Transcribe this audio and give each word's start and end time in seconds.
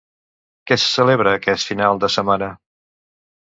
Què 0.71 0.77
se 0.83 0.87
celebra 0.93 1.35
aquest 1.41 1.69
final 1.73 2.03
de 2.07 2.11
setmana? 2.17 2.51